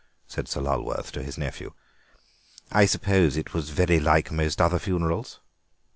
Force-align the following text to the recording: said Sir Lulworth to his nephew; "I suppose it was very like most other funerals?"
said 0.27 0.47
Sir 0.47 0.61
Lulworth 0.61 1.11
to 1.11 1.21
his 1.21 1.37
nephew; 1.37 1.73
"I 2.71 2.87
suppose 2.87 3.37
it 3.37 3.53
was 3.53 3.69
very 3.69 3.99
like 3.99 4.31
most 4.31 4.59
other 4.59 4.79
funerals?" 4.79 5.39